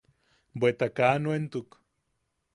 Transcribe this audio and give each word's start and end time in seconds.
Bweta 0.63 0.87
kaa 0.97 1.13
nuentuk. 1.21 1.69